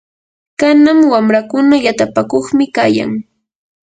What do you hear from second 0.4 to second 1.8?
kanan wamrakuna